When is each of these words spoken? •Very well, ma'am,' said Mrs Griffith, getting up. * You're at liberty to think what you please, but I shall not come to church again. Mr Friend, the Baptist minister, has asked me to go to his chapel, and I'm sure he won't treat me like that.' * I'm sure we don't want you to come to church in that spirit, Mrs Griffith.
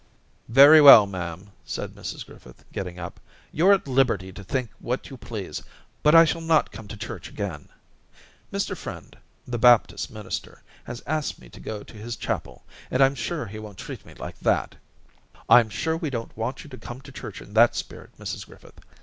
•Very 0.51 0.83
well, 0.83 1.05
ma'am,' 1.05 1.51
said 1.63 1.91
Mrs 1.93 2.25
Griffith, 2.25 2.65
getting 2.71 2.97
up. 2.97 3.19
* 3.35 3.51
You're 3.53 3.73
at 3.73 3.87
liberty 3.87 4.31
to 4.33 4.43
think 4.43 4.71
what 4.79 5.11
you 5.11 5.15
please, 5.15 5.61
but 6.01 6.15
I 6.15 6.25
shall 6.25 6.41
not 6.41 6.71
come 6.71 6.87
to 6.87 6.97
church 6.97 7.29
again. 7.29 7.69
Mr 8.51 8.75
Friend, 8.75 9.15
the 9.47 9.59
Baptist 9.59 10.09
minister, 10.09 10.63
has 10.85 11.03
asked 11.05 11.37
me 11.39 11.49
to 11.49 11.59
go 11.59 11.83
to 11.83 11.93
his 11.97 12.15
chapel, 12.15 12.63
and 12.89 13.03
I'm 13.03 13.13
sure 13.13 13.45
he 13.45 13.59
won't 13.59 13.77
treat 13.77 14.03
me 14.03 14.15
like 14.15 14.39
that.' 14.39 14.75
* 15.13 15.47
I'm 15.47 15.69
sure 15.69 15.95
we 15.95 16.09
don't 16.09 16.35
want 16.35 16.63
you 16.63 16.69
to 16.71 16.79
come 16.79 17.01
to 17.01 17.11
church 17.11 17.39
in 17.39 17.53
that 17.53 17.75
spirit, 17.75 18.09
Mrs 18.17 18.47
Griffith. 18.47 18.79